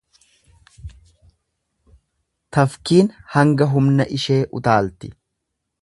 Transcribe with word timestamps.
Tafkiin 2.57 3.13
hanga 3.35 3.69
humna 3.75 4.09
ishee 4.19 4.41
utaalti. 4.61 5.17